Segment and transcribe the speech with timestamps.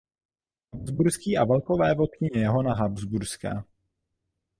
[0.73, 3.65] Habsburský a velkovévodkyně Johana Habsburská.